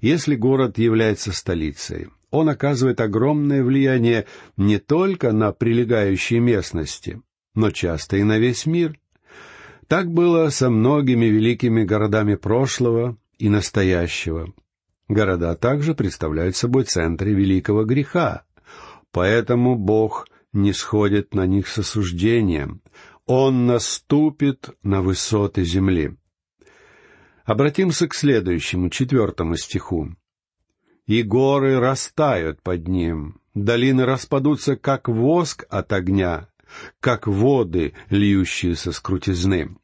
Если 0.00 0.36
город 0.36 0.78
является 0.78 1.32
столицей, 1.32 2.08
он 2.30 2.48
оказывает 2.48 3.00
огромное 3.00 3.64
влияние 3.64 4.26
не 4.56 4.78
только 4.78 5.32
на 5.32 5.50
прилегающие 5.50 6.38
местности, 6.38 7.20
но 7.54 7.72
часто 7.72 8.18
и 8.18 8.22
на 8.22 8.38
весь 8.38 8.64
мир. 8.64 9.00
Так 9.88 10.08
было 10.08 10.50
со 10.50 10.70
многими 10.70 11.26
великими 11.26 11.82
городами 11.82 12.36
прошлого 12.36 13.16
и 13.38 13.48
настоящего. 13.48 14.52
Города 15.08 15.54
также 15.54 15.94
представляют 15.94 16.56
собой 16.56 16.84
центры 16.84 17.32
великого 17.32 17.84
греха, 17.84 18.44
поэтому 19.12 19.76
Бог 19.76 20.26
не 20.52 20.72
сходит 20.72 21.34
на 21.34 21.46
них 21.46 21.68
с 21.68 21.78
осуждением. 21.78 22.82
Он 23.26 23.66
наступит 23.66 24.70
на 24.82 25.02
высоты 25.02 25.64
земли. 25.64 26.16
Обратимся 27.44 28.08
к 28.08 28.14
следующему, 28.14 28.90
четвертому 28.90 29.56
стиху. 29.56 30.16
«И 31.06 31.22
горы 31.22 31.78
растают 31.78 32.60
под 32.62 32.88
ним, 32.88 33.40
долины 33.54 34.04
распадутся, 34.04 34.76
как 34.76 35.08
воск 35.08 35.64
от 35.68 35.92
огня, 35.92 36.48
как 36.98 37.28
воды, 37.28 37.94
льющиеся 38.10 38.90
с 38.90 38.98
крутизны». 38.98 39.76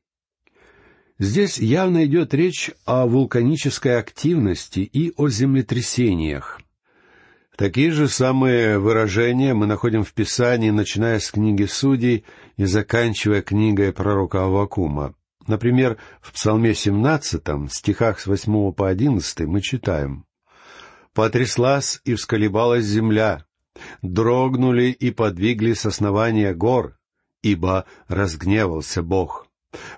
Здесь 1.19 1.59
явно 1.59 2.04
идет 2.07 2.35
речь 2.35 2.71
о 2.85 3.07
вулканической 3.07 3.99
активности 3.99 4.81
и 4.81 5.12
о 5.16 5.28
землетрясениях. 5.28 6.61
Такие 7.57 7.90
же 7.90 8.09
самые 8.09 8.78
выражения 8.78 9.52
мы 9.54 9.66
находим 9.66 10.04
в 10.04 10.12
Писании, 10.14 10.71
начиная 10.71 11.19
с 11.19 11.31
книги 11.31 11.64
Судей 11.64 12.25
и 12.57 12.64
заканчивая 12.64 13.42
книгой 13.42 13.92
пророка 13.92 14.45
Авакума. 14.45 15.14
Например, 15.47 15.99
в 16.21 16.33
Псалме 16.33 16.75
17, 16.75 17.71
стихах 17.71 18.21
с 18.21 18.26
8 18.26 18.73
по 18.73 18.88
11 18.88 19.40
мы 19.40 19.61
читаем 19.61 20.25
«Потряслась 21.12 22.00
и 22.04 22.14
всколебалась 22.14 22.85
земля, 22.85 23.45
дрогнули 24.00 24.85
и 24.85 25.11
подвиглись 25.11 25.85
основания 25.85 26.54
гор, 26.54 26.97
ибо 27.42 27.85
разгневался 28.09 29.02
Бог. 29.02 29.47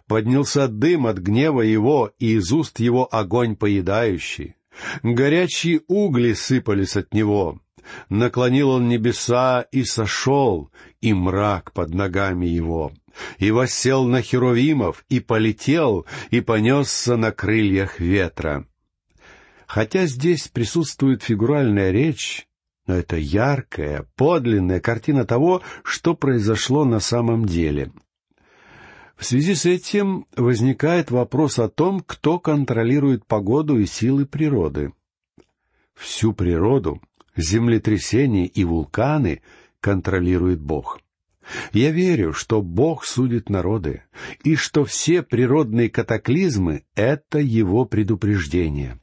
Поднялся 0.06 0.68
дым 0.68 1.06
от 1.06 1.18
гнева 1.18 1.62
его, 1.62 2.12
и 2.18 2.34
из 2.34 2.52
уст 2.52 2.80
его 2.80 3.08
огонь 3.10 3.56
поедающий. 3.56 4.56
Горячие 5.02 5.82
угли 5.88 6.32
сыпались 6.32 6.96
от 6.96 7.14
него. 7.14 7.60
Наклонил 8.08 8.70
он 8.70 8.88
небеса 8.88 9.62
и 9.72 9.84
сошел, 9.84 10.70
и 11.00 11.12
мрак 11.12 11.72
под 11.72 11.94
ногами 11.94 12.46
его 12.46 12.92
и 13.38 13.50
воссел 13.50 14.04
на 14.04 14.22
херувимов, 14.22 15.04
и 15.08 15.20
полетел, 15.20 16.06
и 16.30 16.40
понесся 16.40 17.16
на 17.16 17.30
крыльях 17.32 18.00
ветра. 18.00 18.66
Хотя 19.66 20.06
здесь 20.06 20.48
присутствует 20.48 21.22
фигуральная 21.22 21.90
речь, 21.90 22.46
но 22.86 22.96
это 22.96 23.16
яркая, 23.16 24.06
подлинная 24.14 24.80
картина 24.80 25.24
того, 25.24 25.62
что 25.82 26.14
произошло 26.14 26.84
на 26.84 27.00
самом 27.00 27.46
деле. 27.46 27.92
В 29.16 29.24
связи 29.24 29.54
с 29.54 29.64
этим 29.64 30.26
возникает 30.36 31.10
вопрос 31.10 31.58
о 31.58 31.68
том, 31.68 32.00
кто 32.00 32.38
контролирует 32.38 33.26
погоду 33.26 33.78
и 33.78 33.86
силы 33.86 34.26
природы. 34.26 34.92
Всю 35.94 36.32
природу, 36.32 37.00
землетрясения 37.36 38.46
и 38.46 38.64
вулканы 38.64 39.42
контролирует 39.80 40.60
Бог. 40.60 41.00
Я 41.72 41.90
верю, 41.90 42.32
что 42.32 42.62
Бог 42.62 43.04
судит 43.04 43.50
народы, 43.50 44.02
и 44.42 44.56
что 44.56 44.84
все 44.84 45.22
природные 45.22 45.90
катаклизмы— 45.90 46.84
это 46.94 47.38
Его 47.38 47.84
предупреждение. 47.84 48.98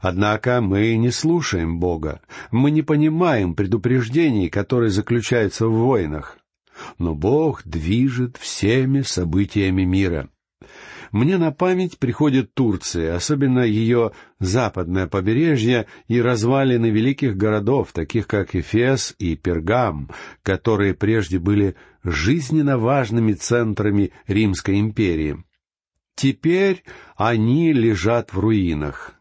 Однако 0.00 0.60
мы 0.60 0.96
не 0.96 1.10
слушаем 1.10 1.78
Бога, 1.78 2.20
мы 2.50 2.70
не 2.70 2.82
понимаем 2.82 3.54
предупреждений, 3.54 4.48
которые 4.48 4.90
заключаются 4.90 5.66
в 5.66 5.72
войнах. 5.72 6.38
Но 6.98 7.14
Бог 7.14 7.62
движет 7.64 8.36
всеми 8.36 9.02
событиями 9.02 9.82
мира. 9.82 10.28
Мне 11.12 11.38
на 11.38 11.52
память 11.52 11.98
приходит 11.98 12.54
Турция, 12.54 13.16
особенно 13.16 13.60
ее 13.60 14.12
западное 14.40 15.06
побережье 15.06 15.86
и 16.06 16.20
развалины 16.20 16.86
великих 16.90 17.36
городов, 17.36 17.92
таких 17.92 18.26
как 18.26 18.54
Эфес 18.54 19.14
и 19.18 19.34
Пергам, 19.36 20.10
которые 20.42 20.94
прежде 20.94 21.38
были 21.38 21.76
жизненно 22.04 22.78
важными 22.78 23.32
центрами 23.32 24.12
Римской 24.26 24.80
империи. 24.80 25.42
Теперь 26.14 26.82
они 27.16 27.72
лежат 27.72 28.32
в 28.32 28.40
руинах. 28.40 29.14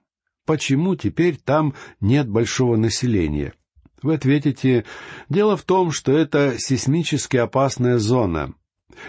Почему 0.45 0.95
теперь 0.95 1.37
там 1.37 1.73
нет 2.01 2.27
большого 2.27 2.75
населения? 2.75 3.53
Вы 4.01 4.15
ответите, 4.15 4.85
дело 5.29 5.57
в 5.57 5.63
том, 5.63 5.91
что 5.91 6.15
это 6.15 6.55
сейсмически 6.57 7.37
опасная 7.37 7.97
зона— 7.97 8.53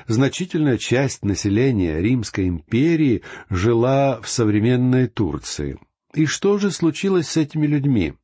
Значительная 0.06 0.78
часть 0.78 1.24
населения 1.24 2.00
Римской 2.00 2.48
империи 2.48 3.22
жила 3.50 4.20
в 4.20 4.28
современной 4.28 5.08
Турции. 5.08 5.78
И 6.14 6.26
что 6.26 6.58
же 6.58 6.70
случилось 6.70 7.28
с 7.28 7.36
этими 7.36 7.66
людьми? 7.66 8.14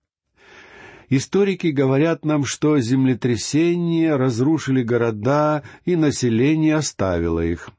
Историки 1.10 1.68
говорят 1.68 2.24
нам, 2.24 2.44
что 2.44 2.78
землетрясения 2.80 4.16
разрушили 4.16 4.82
города, 4.82 5.62
и 5.84 5.96
население 5.96 6.76
оставило 6.76 7.40
их. 7.40 7.70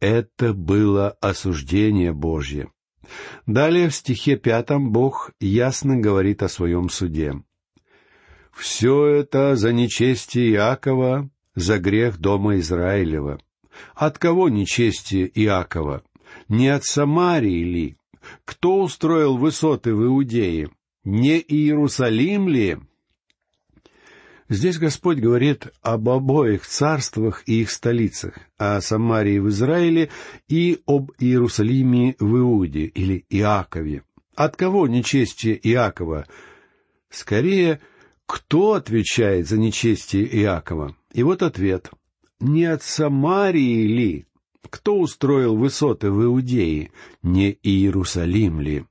Это 0.00 0.54
было 0.54 1.10
осуждение 1.20 2.12
Божье. 2.12 2.70
Далее 3.46 3.88
в 3.88 3.94
стихе 3.94 4.36
пятом 4.36 4.92
Бог 4.92 5.32
ясно 5.40 5.96
говорит 5.96 6.42
о 6.42 6.48
своем 6.48 6.88
суде. 6.88 7.34
«Все 8.58 9.06
это 9.06 9.54
за 9.54 9.72
нечестие 9.72 10.50
Иакова 10.54 11.30
за 11.54 11.78
грех 11.78 12.18
дома 12.18 12.56
Израилева. 12.56 13.38
От 13.94 14.18
кого 14.18 14.48
нечестие 14.48 15.30
Иакова? 15.32 16.02
Не 16.48 16.68
от 16.68 16.84
Самарии 16.84 17.62
ли? 17.62 17.96
Кто 18.44 18.82
устроил 18.82 19.36
высоты 19.36 19.94
в 19.94 20.04
Иудее? 20.04 20.70
Не 21.04 21.38
Иерусалим 21.38 22.48
ли? 22.48 22.78
Здесь 24.48 24.78
Господь 24.78 25.18
говорит 25.18 25.68
об 25.80 26.08
обоих 26.08 26.66
царствах 26.66 27.44
и 27.46 27.60
их 27.60 27.70
столицах, 27.70 28.40
о 28.56 28.80
Самарии 28.80 29.38
в 29.38 29.50
Израиле 29.50 30.10
и 30.48 30.80
об 30.84 31.12
Иерусалиме 31.20 32.16
в 32.18 32.36
Иуде 32.36 32.86
или 32.86 33.24
Иакове. 33.30 34.02
От 34.34 34.56
кого 34.56 34.88
нечестие 34.88 35.56
Иакова? 35.62 36.26
Скорее, 37.08 37.80
кто 38.28 38.74
отвечает 38.74 39.48
за 39.48 39.58
нечестие 39.58 40.26
Иакова? 40.42 40.94
И 41.14 41.22
вот 41.22 41.42
ответ. 41.42 41.90
Не 42.40 42.66
от 42.66 42.82
Самарии 42.82 43.86
ли? 43.86 44.26
Кто 44.68 44.98
устроил 44.98 45.56
высоты 45.56 46.10
в 46.10 46.22
Иудее? 46.22 46.92
Не 47.22 47.58
Иерусалим 47.62 48.60
ли? 48.60 48.84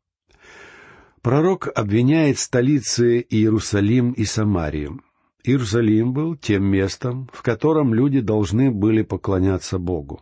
Пророк 1.21 1.69
обвиняет 1.75 2.39
столицы 2.39 3.23
Иерусалим 3.29 4.13
и 4.13 4.25
Самарию. 4.25 5.01
Иерусалим 5.43 6.13
был 6.13 6.35
тем 6.35 6.65
местом, 6.65 7.29
в 7.31 7.43
котором 7.43 7.93
люди 7.93 8.21
должны 8.21 8.71
были 8.71 9.03
поклоняться 9.03 9.77
Богу. 9.77 10.21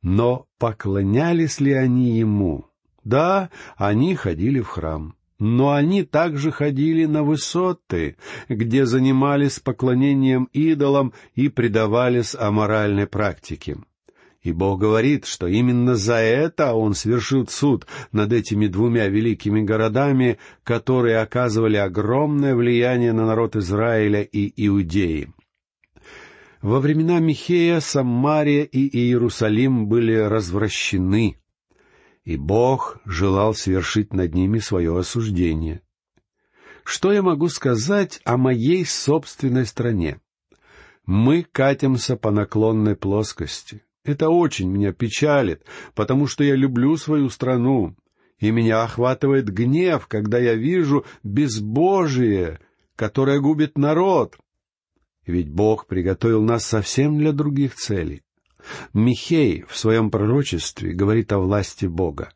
Но 0.00 0.46
поклонялись 0.58 1.60
ли 1.60 1.74
они 1.74 2.18
Ему? 2.18 2.64
Да, 3.04 3.50
они 3.76 4.14
ходили 4.14 4.60
в 4.60 4.68
храм. 4.68 5.17
Но 5.38 5.72
они 5.72 6.02
также 6.02 6.50
ходили 6.50 7.04
на 7.04 7.22
высоты, 7.22 8.16
где 8.48 8.86
занимались 8.86 9.60
поклонением 9.60 10.48
идолам 10.52 11.12
и 11.34 11.48
предавались 11.48 12.34
аморальной 12.34 13.06
практике. 13.06 13.76
И 14.42 14.52
Бог 14.52 14.80
говорит, 14.80 15.26
что 15.26 15.46
именно 15.46 15.94
за 15.94 16.16
это 16.16 16.72
Он 16.72 16.94
свершит 16.94 17.50
суд 17.50 17.86
над 18.12 18.32
этими 18.32 18.66
двумя 18.66 19.08
великими 19.08 19.62
городами, 19.62 20.38
которые 20.64 21.18
оказывали 21.18 21.76
огромное 21.76 22.54
влияние 22.54 23.12
на 23.12 23.26
народ 23.26 23.56
Израиля 23.56 24.22
и 24.22 24.52
Иудеи. 24.66 25.32
Во 26.62 26.80
времена 26.80 27.20
Михея 27.20 27.78
Самария 27.80 28.64
и 28.64 28.88
Иерусалим 28.88 29.86
были 29.86 30.14
развращены, 30.14 31.36
и 32.28 32.36
Бог 32.36 32.98
желал 33.06 33.54
свершить 33.54 34.12
над 34.12 34.34
ними 34.34 34.58
свое 34.58 34.94
осуждение. 34.98 35.80
Что 36.84 37.10
я 37.10 37.22
могу 37.22 37.48
сказать 37.48 38.20
о 38.26 38.36
моей 38.36 38.84
собственной 38.84 39.64
стране? 39.64 40.20
Мы 41.06 41.42
катимся 41.42 42.18
по 42.18 42.30
наклонной 42.30 42.96
плоскости. 42.96 43.82
Это 44.04 44.28
очень 44.28 44.70
меня 44.70 44.92
печалит, 44.92 45.64
потому 45.94 46.26
что 46.26 46.44
я 46.44 46.54
люблю 46.54 46.98
свою 46.98 47.30
страну, 47.30 47.96
и 48.38 48.50
меня 48.50 48.82
охватывает 48.82 49.48
гнев, 49.48 50.06
когда 50.06 50.38
я 50.38 50.52
вижу 50.52 51.06
безбожие, 51.22 52.60
которое 52.94 53.40
губит 53.40 53.78
народ. 53.78 54.36
Ведь 55.24 55.48
Бог 55.48 55.86
приготовил 55.86 56.42
нас 56.42 56.66
совсем 56.66 57.16
для 57.16 57.32
других 57.32 57.74
целей. 57.74 58.20
Михей 58.92 59.64
в 59.68 59.76
своем 59.76 60.10
пророчестве 60.10 60.92
говорит 60.92 61.32
о 61.32 61.38
власти 61.38 61.86
Бога. 61.86 62.30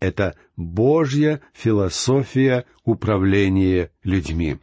Это 0.00 0.36
Божья 0.56 1.40
философия 1.52 2.64
управления 2.84 3.90
людьми. 4.02 4.58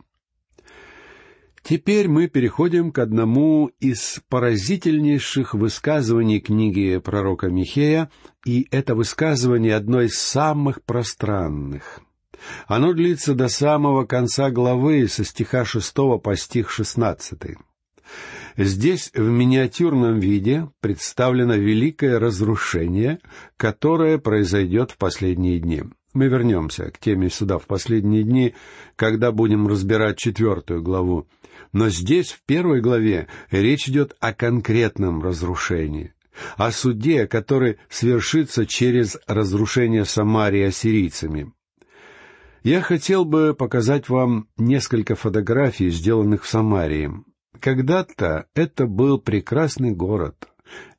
Теперь 1.64 2.08
мы 2.08 2.28
переходим 2.28 2.94
к 2.94 3.00
одному 3.00 3.72
из 3.82 4.22
поразительнейших 4.30 5.54
высказываний 5.54 6.40
книги 6.40 6.98
пророка 6.98 7.50
Михея, 7.50 8.10
и 8.46 8.68
это 8.72 8.96
высказывание 8.96 9.76
одно 9.76 10.02
из 10.02 10.18
самых 10.18 10.82
пространных. 10.84 12.00
Оно 12.68 12.94
длится 12.94 13.34
до 13.34 13.50
самого 13.50 14.06
конца 14.06 14.50
главы, 14.50 15.10
со 15.10 15.26
стиха 15.26 15.66
шестого 15.66 16.18
по 16.18 16.38
стих 16.38 16.72
шестнадцатый. 16.72 17.58
Здесь 18.58 19.12
в 19.14 19.22
миниатюрном 19.22 20.20
виде 20.20 20.68
представлено 20.82 21.54
великое 21.54 22.18
разрушение, 22.20 23.20
которое 23.56 24.18
произойдет 24.18 24.90
в 24.90 24.98
последние 24.98 25.60
дни. 25.60 25.84
Мы 26.14 26.26
вернемся 26.26 26.90
к 26.90 26.98
теме 26.98 27.30
суда 27.30 27.60
в 27.60 27.68
последние 27.68 28.24
дни, 28.24 28.56
когда 28.96 29.32
будем 29.32 29.68
разбирать 29.68 30.18
четвертую 30.18 30.82
главу. 30.82 31.28
Но 31.72 31.90
здесь, 31.90 32.32
в 32.32 32.42
первой 32.46 32.82
главе, 32.82 33.28
речь 33.52 33.88
идет 33.88 34.16
о 34.20 34.34
конкретном 34.34 35.22
разрушении, 35.22 36.16
о 36.56 36.72
суде, 36.72 37.28
который 37.28 37.78
свершится 37.90 38.66
через 38.66 39.20
разрушение 39.28 40.06
Самарии 40.06 40.64
ассирийцами. 40.64 41.54
Я 42.64 42.82
хотел 42.82 43.24
бы 43.24 43.54
показать 43.54 44.10
вам 44.10 44.48
несколько 44.58 45.16
фотографий, 45.16 45.92
сделанных 45.92 46.44
в 46.44 46.50
Самарии. 46.50 47.12
Когда-то 47.68 48.48
это 48.56 48.88
был 48.88 49.20
прекрасный 49.20 49.92
город. 49.92 50.48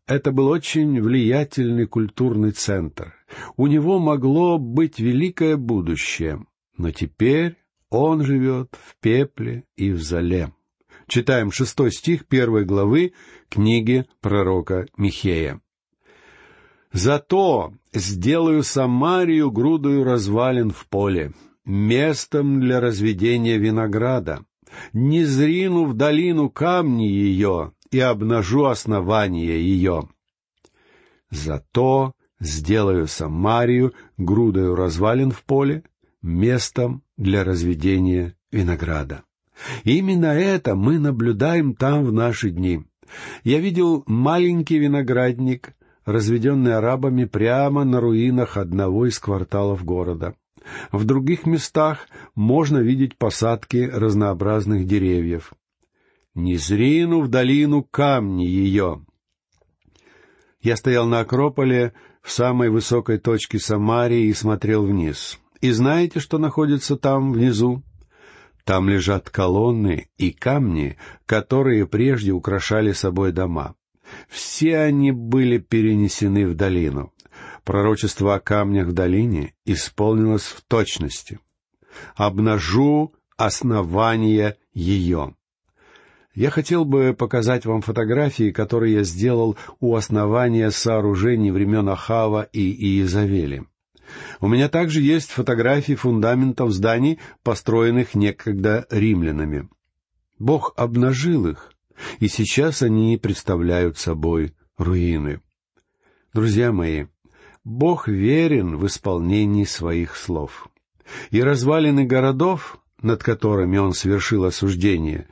Это 0.07 0.33
был 0.33 0.49
очень 0.49 1.01
влиятельный 1.01 1.87
культурный 1.87 2.51
центр. 2.51 3.15
У 3.57 3.67
него 3.69 3.99
могло 3.99 4.59
быть 4.59 4.99
великое 4.99 5.57
будущее. 5.57 6.45
Но 6.77 6.91
теперь 6.91 7.57
он 7.89 8.23
живет 8.23 8.77
в 8.87 9.01
пепле 9.01 9.65
и 9.77 9.93
в 9.93 10.03
зале. 10.03 10.53
Читаем 11.07 11.53
шестой 11.53 11.91
стих 11.91 12.27
первой 12.27 12.67
главы 12.67 13.15
книги 13.49 14.05
пророка 14.21 14.89
Михея. 14.99 15.63
«Зато 16.93 17.73
сделаю 17.95 18.63
Самарию 18.63 19.51
грудою 19.51 20.05
развалин 20.05 20.73
в 20.73 20.87
поле, 20.89 21.33
местом 21.65 22.61
для 22.61 22.79
разведения 22.79 23.57
винограда, 23.57 24.45
не 24.93 25.25
зрину 25.25 25.85
в 25.85 25.95
долину 25.95 26.51
камни 26.51 27.05
ее 27.05 27.73
и 27.91 28.01
обнажу 28.01 28.65
основание 28.65 29.61
ее. 29.61 30.09
Зато 31.31 32.13
сделаю 32.41 33.07
Самарию 33.07 33.95
грудою 34.17 34.75
развалин 34.75 35.31
в 35.31 35.45
поле, 35.45 35.85
местом 36.23 37.03
для 37.17 37.45
разведения 37.45 38.35
винограда. 38.51 39.25
Именно 39.85 40.27
это 40.27 40.75
мы 40.75 40.99
наблюдаем 40.99 41.75
там 41.75 42.05
в 42.05 42.13
наши 42.13 42.51
дни. 42.51 42.85
Я 43.45 43.59
видел 43.59 44.05
маленький 44.07 44.79
виноградник, 44.79 45.75
разведенный 46.05 46.77
арабами 46.77 47.25
прямо 47.25 47.85
на 47.85 48.01
руинах 48.01 48.57
одного 48.57 49.07
из 49.07 49.19
кварталов 49.19 49.85
города. 49.85 50.35
В 50.93 51.05
других 51.05 51.47
местах 51.47 52.09
можно 52.35 52.79
видеть 52.79 53.17
посадки 53.17 53.89
разнообразных 53.93 54.87
деревьев. 54.87 55.53
«Не 56.35 56.57
зрину 56.57 57.21
в 57.21 57.29
долину 57.29 57.83
камни 57.83 58.45
ее». 58.45 59.05
Я 60.61 60.77
стоял 60.77 61.07
на 61.07 61.21
Акрополе 61.21 61.95
в 62.23 62.31
самой 62.31 62.69
высокой 62.71 63.19
точке 63.19 63.59
Самарии 63.59 64.27
и 64.27 64.33
смотрел 64.33 64.85
вниз. 64.85 65.39
И 65.61 65.71
знаете, 65.71 66.21
что 66.21 66.39
находится 66.39 66.97
там 66.97 67.33
внизу? 67.33 67.83
Там 68.65 68.89
лежат 68.89 69.31
колонны 69.31 70.09
и 70.19 70.31
камни, 70.31 70.99
которые 71.27 71.87
прежде 71.87 72.33
украшали 72.33 72.93
собой 72.93 73.33
дома. 73.33 73.75
Все 74.29 74.79
они 74.79 75.13
были 75.13 75.59
перенесены 75.59 76.47
в 76.47 76.55
долину 76.55 77.13
пророчество 77.69 78.35
о 78.35 78.41
камнях 78.41 78.87
в 78.87 78.93
долине 78.93 79.53
исполнилось 79.67 80.45
в 80.45 80.63
точности. 80.63 81.39
«Обнажу 82.17 83.15
основание 83.37 84.57
ее». 84.73 85.35
Я 86.35 86.49
хотел 86.49 86.87
бы 86.87 87.13
показать 87.13 87.67
вам 87.67 87.83
фотографии, 87.83 88.53
которые 88.53 88.95
я 88.95 89.03
сделал 89.03 89.59
у 89.81 89.97
основания 89.97 90.71
сооружений 90.71 91.51
времен 91.51 91.91
Ахава 91.91 92.49
и 92.55 92.63
Иезавели. 92.63 93.67
У 94.41 94.49
меня 94.49 94.71
также 94.71 95.03
есть 95.03 95.31
фотографии 95.31 95.95
фундаментов 95.95 96.73
зданий, 96.73 97.19
построенных 97.43 98.15
некогда 98.15 98.87
римлянами. 98.89 99.69
Бог 100.39 100.73
обнажил 100.75 101.47
их, 101.47 101.75
и 102.19 102.29
сейчас 102.29 102.81
они 102.81 103.19
представляют 103.19 103.99
собой 103.99 104.55
руины. 104.79 105.43
Друзья 106.33 106.73
мои, 106.73 107.07
Бог 107.69 108.09
верен 108.09 108.79
в 108.79 108.87
исполнении 108.87 109.65
своих 109.65 110.17
слов. 110.17 110.69
И 111.31 111.43
развалины 111.43 112.07
городов, 112.07 112.79
над 113.03 113.23
которыми 113.23 113.77
он 113.77 113.93
совершил 113.93 114.47
осуждение, 114.47 115.29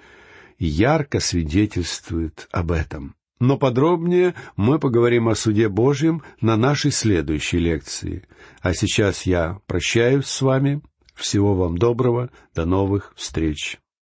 ярко 0.58 1.18
свидетельствуют 1.18 2.46
об 2.52 2.72
этом. 2.72 3.14
Но 3.40 3.56
подробнее 3.56 4.34
мы 4.54 4.78
поговорим 4.78 5.28
о 5.30 5.34
суде 5.34 5.70
Божьем 5.70 6.22
на 6.42 6.58
нашей 6.58 6.90
следующей 6.90 7.58
лекции. 7.58 8.28
А 8.60 8.74
сейчас 8.74 9.22
я 9.22 9.58
прощаюсь 9.66 10.26
с 10.26 10.42
вами. 10.42 10.82
Всего 11.14 11.54
вам 11.54 11.78
доброго. 11.78 12.28
До 12.54 12.66
новых 12.66 13.14
встреч. 13.16 13.78